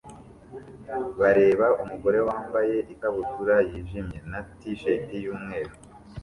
[1.19, 5.73] bareba umugore wambaye ikabutura yijimye na t-shirt yumweru